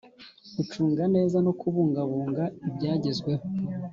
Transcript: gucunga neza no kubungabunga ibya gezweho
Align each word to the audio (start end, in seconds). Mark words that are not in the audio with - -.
gucunga 0.55 1.03
neza 1.15 1.37
no 1.45 1.51
kubungabunga 1.59 2.43
ibya 2.67 2.93
gezweho 3.03 3.45